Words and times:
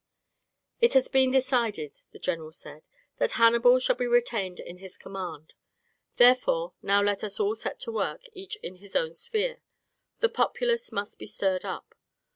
"It 0.79 0.95
has 0.95 1.07
been 1.09 1.29
decided," 1.29 2.01
the 2.11 2.17
general 2.17 2.51
said, 2.51 2.87
"that 3.19 3.33
Hannibal 3.33 3.77
shall 3.77 3.95
be 3.97 4.07
retained 4.07 4.59
in 4.59 4.77
his 4.77 4.97
command. 4.97 5.53
Therefore, 6.15 6.73
now 6.81 7.03
let 7.03 7.23
all 7.39 7.53
set 7.53 7.79
to 7.81 7.91
work, 7.91 8.23
each 8.33 8.55
in 8.63 8.77
his 8.77 8.95
own 8.95 9.13
sphere. 9.13 9.61
The 10.19 10.29
populace 10.29 10.91
must 10.91 11.19
be 11.19 11.27
stirred 11.27 11.65
up. 11.65 11.93